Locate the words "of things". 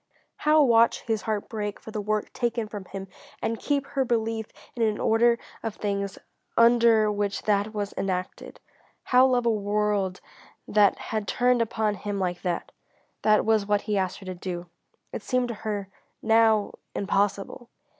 5.61-6.17